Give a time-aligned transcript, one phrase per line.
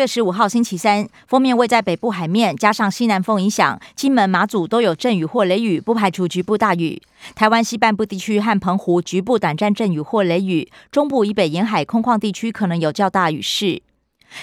[0.00, 1.06] 月十五号，星期三。
[1.26, 7.02] 锋面位在北部海面，加上西南风影响，金门、马祖都有阵雨或雷雨，不排除局部大雨。
[7.34, 13.82] 台湾西半部地区和澎湖局部短暂阵雨或雷雨，中部以北沿海空旷地区可能有较大雨势。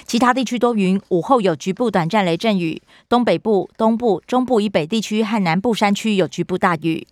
[0.06, 2.80] 其他地区多云，午后有局部短暂雷阵雨。
[3.10, 7.08] 东北部、东部、中部以北地区和南部山区有局部大雨。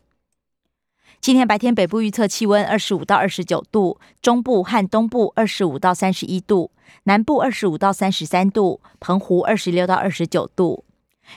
[1.22, 6.72] 今天白天北部预测气温二十五到二十九度，中部和东部二十五到三十一度。
[7.04, 10.86] 南部二十五到三十三度，澎湖二十六到二十九度。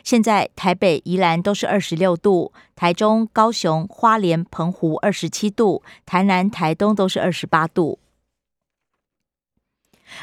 [0.05, 7.98] 现在台北、宜兰都是二十六度，台中、高雄、花莲、澎湖二十七度，台南、台东都是二十八度。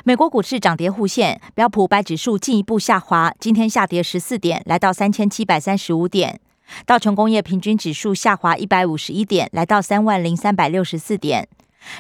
[0.04, 6.40] 美国股市涨跌互现，标普五百指数进一步下滑，今天下跌十四点，来到三千七百三十五点。
[6.86, 11.48] 道琼工业平均指数下滑一百五十一点，来到三万零三百六十四点。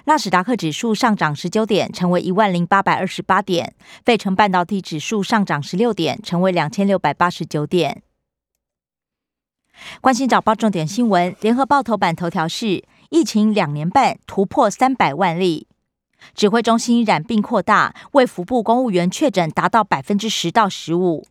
[0.05, 3.67] 纳斯达克指数上涨十九点，成为一万零八百二十八点；
[4.03, 8.01] 费城半导体指数上涨十六点，成为两千六百八十九点。
[10.01, 15.67] 关心早报重点新闻，联合报头版头条是：疫情两年半突破三百万例，
[16.33, 21.27] 指挥中心染病扩大，为服部公务员确诊达到百分之十到十五。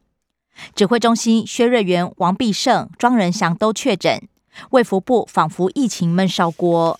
[0.74, 4.28] 指挥中心薛瑞元、王必胜、庄仁祥都确诊，
[4.70, 6.98] 卫福部仿佛疫情闷烧锅。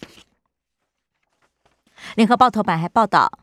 [2.14, 3.38] 联合报头版还报道，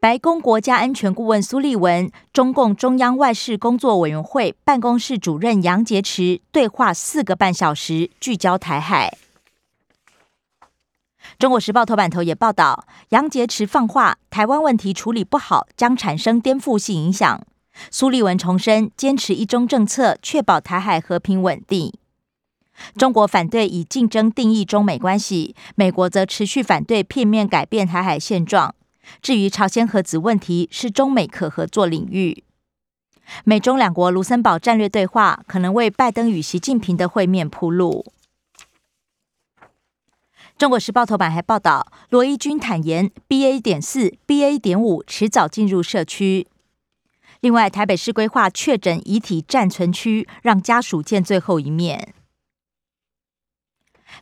[0.00, 9.16] 白宫国家安全顾问苏利文、中共中央外事工作委员会办公室主任杨洁篪对话四个半小时，聚焦台海。
[11.38, 17.44] 中国时报头版头也报道，杨洁篪放话，台湾问题处理不好将产生颠覆性影响。
[17.90, 21.92] 苏利文重申，坚持一中政策，确保台海和平稳定。
[22.96, 28.74] 中国反对以竞争定义中美关系，美国则持续反对片面改变台海现状。
[29.20, 32.44] 至于朝鲜核子问题，是中美可合作领域。
[33.44, 38.04] 美中两国卢森堡战略对话可能为拜登与习近平的会面铺路。
[40.58, 43.60] 中国时报头版还报道，罗伊军坦言，BA.
[43.60, 44.58] 点四、BA.
[44.58, 46.46] 点五迟早进入社区。
[47.42, 52.14] 另外，台北市规划确诊遗体暂存区，让家属见最后一面。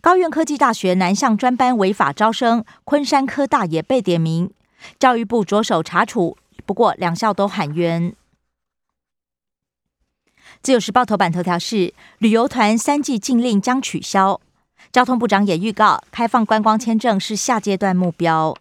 [0.00, 4.50] 高苑科技大学南向专班违法招生，昆山科大也被点名，
[4.98, 8.16] 教育部着手查处，不过两校都喊冤。
[10.62, 14.40] 自由时报头版头条是：旅游团三季禁令将取消，
[14.90, 18.56] 交通部长也预告开放观光签证是下阶段目标。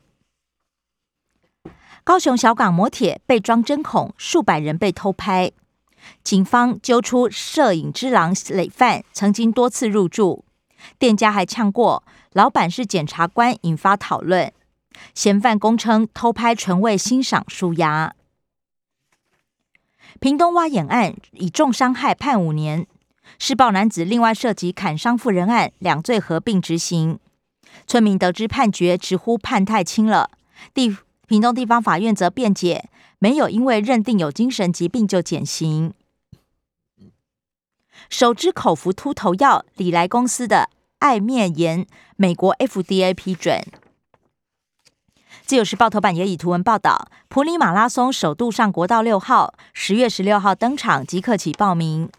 [2.04, 5.52] 高雄小港摩铁被装针孔，数百人被偷拍，
[6.24, 10.44] 警方揪出摄影之狼累犯，曾经多次入住。
[10.98, 14.52] 店家还呛过，老板是检察官，引发讨论。
[15.14, 18.16] 嫌犯供称偷拍纯为欣赏纾压。
[20.20, 22.88] 屏东挖眼案以重伤害判五年，
[23.38, 27.20] 施暴男子另外涉及砍伤妇人案，两罪合并执行。
[27.86, 30.32] 村民得知判决，直呼判太轻了。
[30.74, 30.98] 地
[31.30, 35.94] 屏东地方法院则辩解，没有因为认定有精神疾病就减刑。
[38.10, 41.86] 首支口服秃头药，礼来公司的爱面炎，
[42.16, 43.64] 美国 FDA 批准。
[45.46, 52.10] 自由时报头版也以图文报道，普里马拉松首度上国道六号，十月十六号登场，即刻起报名。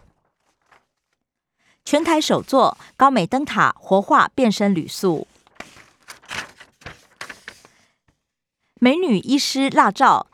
[1.84, 5.26] 全台首座高美灯塔活化变身旅宿，
[8.82, 10.28] 美女医师辣照。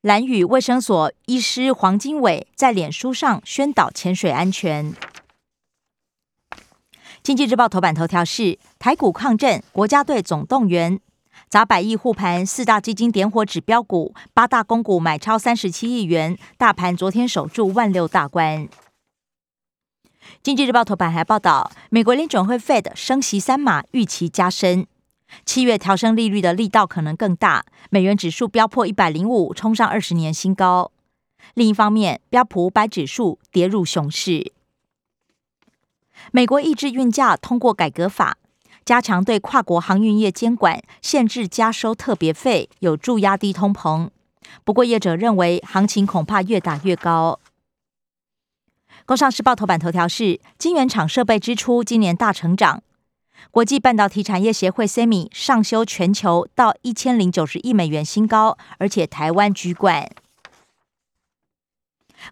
[0.00, 4.92] 兰屿卫生所医师黄金伟在脸书上宣导潜水安全。
[7.22, 10.98] 经济日报头版头条是台股抗震，国家队总动员，
[11.48, 18.68] 砸百亿护盘，四大基金点火指标股，八大公股买超三十七亿元，大盘昨天守住万六大关。
[20.42, 24.88] 经济日报头版还报道，美国联准会 Fed 升息三码，预期加深。
[25.44, 30.92] 七月调升利率的力道可能更大，美元指数飙破一百零五，冲上二十年新高。
[31.54, 34.52] 另一方面，标普五百指数跌入熊市。
[36.32, 38.38] 美国抑制运价通过改革法，
[38.84, 44.10] 加强对跨国航运业监管，限制加收特别费，有助压低通膨。
[44.64, 47.38] 不过，业者认为行情恐怕越打越高。
[49.06, 52.82] 工商时报头版头条是：晶圆厂设备支出今年大成长。
[53.50, 60.10] 国际半导体产业协会 （SEMI） 上修全球到一千零九十亿美元新高，而且台湾居冠。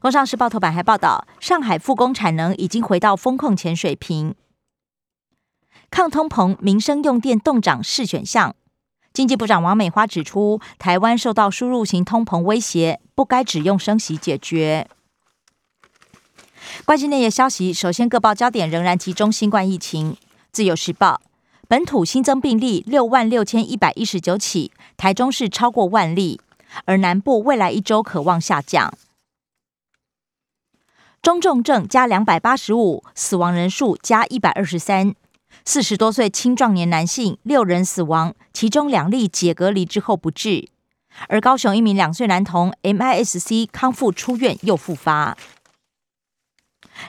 [0.01, 4.35] 工商时报头版还报道，上海复工产能已经回到封控前水平。
[5.91, 8.55] 抗通膨、民生用电动涨是选项。
[9.13, 14.89] 经济部长王美花指出，台湾受到输入型通膨威胁，不该只用升息解决。
[16.85, 20.17] 关心内页消息，首先各报焦点仍然集中新冠疫情。
[20.57, 21.21] 自由时报，
[21.69, 26.41] 本土新增病例六万六千一百一十九起，台中市超过万例，
[26.87, 28.97] 而南部未来一周可望下降。
[31.21, 35.15] 中重症加两百八十五，死亡人数加一百二十三，
[35.67, 40.71] 四十多岁青壮年男性六人死亡，其中两例解隔离之后不治。
[41.29, 45.37] 而高雄一名两岁男童 MIS-C 康复出院又复发。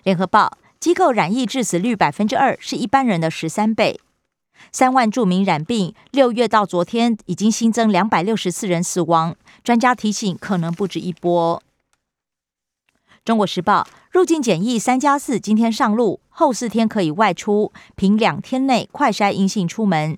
[0.03, 3.99] 联合报，机构染疫致死率百分之二，是一般人的十三倍。
[4.71, 11.61] 三万著名染病，六月到昨天已经新增两百六十四人死亡，专家提醒可能不止一波。
[13.23, 20.17] 中国时报，入境检疫三加四今天上路，后四天可以外出，凭两天内快筛阴性出门。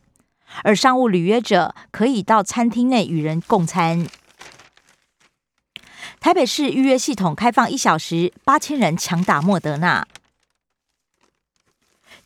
[0.64, 4.08] 而商务履约者可以到餐厅内与人共餐。
[6.20, 10.08] 台北市预约系统开放一小时，八千人抢打莫德纳。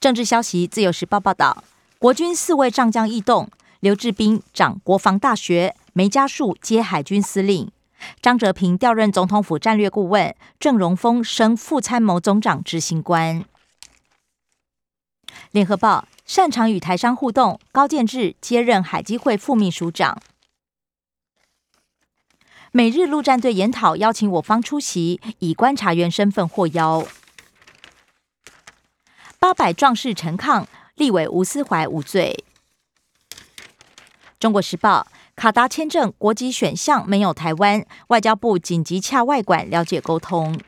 [0.04, 1.64] 政治消息，自由时报报道，
[1.98, 7.72] 国军四位上将异动，刘志斌掌国防大学，梅家树接海军司令。
[8.22, 13.46] 张哲平调任总统府战略顾问，郑荣峰升副参谋总长执行官。
[15.52, 20.22] 联合报擅长与台商互动，高建志接任海基会副秘书长。
[22.74, 27.08] 美日陆战队研讨邀请我方出席，以观察员身份获邀。
[29.54, 32.44] 八百壮士陈抗，立委吴思怀无罪。
[34.40, 35.08] 中国时报。
[35.36, 40.60] 卡达签证国籍选项没有台湾，外交部紧急洽外馆了解沟通。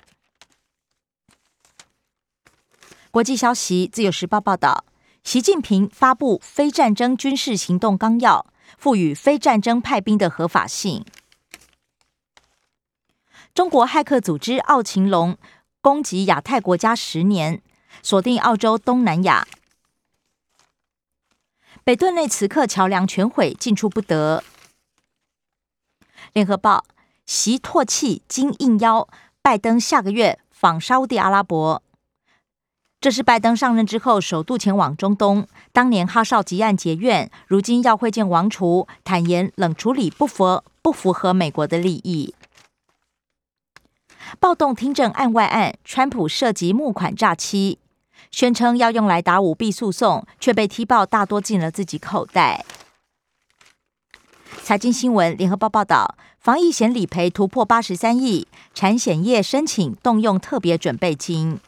[3.10, 4.86] 国际消息，自由时报报道，
[5.24, 8.46] 习近平发布非战争军事行动纲要，
[8.78, 11.04] 赋予非战争派兵的合法性。
[13.56, 15.38] 中国骇客组织奥秦龙
[15.82, 17.62] 攻击亚太国家十年，
[18.06, 19.48] 锁定澳洲东南亚。
[21.84, 24.44] 北顿内茨克桥梁全毁，进出不得。
[26.32, 26.86] 联合报，
[27.26, 29.08] 习唾弃金应邀
[29.42, 31.82] 拜登下个月访沙乌地阿拉伯，
[33.02, 35.48] 这是拜登上任之后首度前往中东。
[35.72, 42.36] 当年哈少吉案结怨，如今要会见王储，坦言冷处理不符不符合美国的利益。
[44.40, 47.80] 暴动听证案外案，川普涉及募款诈欺，
[48.32, 52.66] 宣称要用来打舞弊诉讼，却被踢爆大多进了自己口袋。
[54.64, 61.60] 财经新闻，联合报报道，防疫险理赔突破八十三亿，产险业申请动用特别准备金。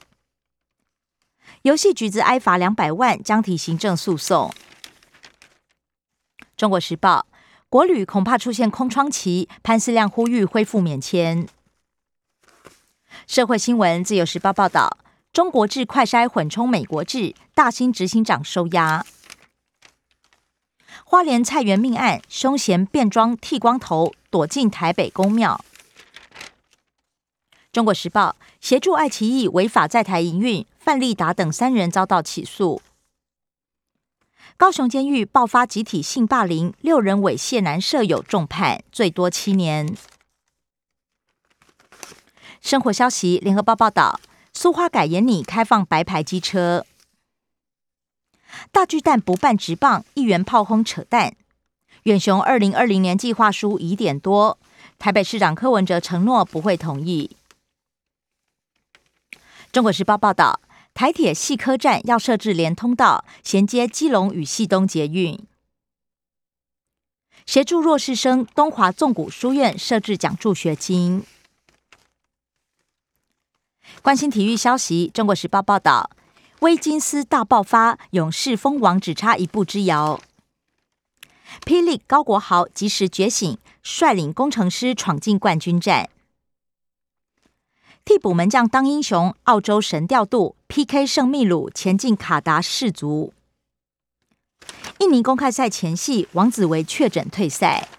[1.61, 4.53] 游戏橘子挨罚两百万，将提行政诉讼。
[6.55, 7.27] 中国时报，
[7.69, 11.47] 国旅恐怕出现空窗期，潘思亮呼吁恢复免签。
[13.27, 14.97] 社会新闻，自由时报报道，
[15.37, 19.05] 中国制快筛混充美国制，大兴执行长收押。
[21.05, 25.63] 花莲菜园命案，凶嫌变装剃光头躲进台北宫庙。
[27.71, 32.81] 中国时报协助爱奇艺违法在台营运，范立达等三人遭到起诉。
[34.57, 39.95] 高雄监狱爆发集体性霸凌，六人猥亵男舍友重判，最多七年。
[42.59, 44.19] 生活消息，联合报报道，
[44.59, 46.83] 苏花改研拟开放白牌机车。
[48.71, 51.35] 大巨蛋不办直棒，议员炮轰扯淡。
[52.05, 54.57] 远雄二零二零年计划书疑点多，
[54.97, 57.37] 台北市长柯文哲承诺不会同意。
[59.71, 60.59] 中国时报报道，
[60.95, 65.39] 台铁细科站要设置连通道，衔接基隆与汐东捷运。
[67.45, 71.23] 协助弱势生，东华纵谷书院设置奖助学金。
[74.07, 76.09] 关心体育消息，中国时报报道。
[76.61, 80.21] 威金斯大爆发，勇士封王只差一步之遥。
[81.65, 86.09] 霹雳高国豪及时觉醒，率领工程师闯进冠军战。
[88.05, 93.33] 替补门将当英雄，澳洲神调度 PK 圣秘鲁，前进卡达世足。
[94.99, 97.89] 印尼公开赛前夕，王子维确诊退赛。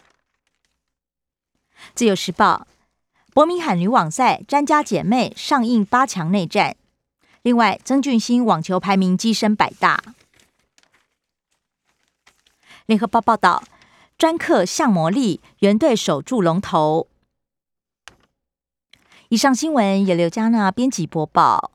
[1.95, 2.67] 自由时报，
[3.39, 6.75] 伯明翰女网赛，詹家姐妹上映八强内战。
[7.43, 10.03] 另外，曾俊欣网球排名跻身百大。
[12.87, 13.63] 联合报报道，
[14.19, 17.07] 专克向魔力，原队守住龙头。
[19.29, 21.71] 以上新闻由刘嘉娜编辑播报。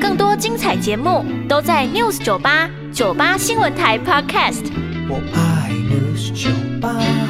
[0.00, 4.64] 更多精彩节目都在 News 九八九八新闻台 Podcast。
[5.08, 6.50] 我爱 News 九
[6.80, 7.21] 八。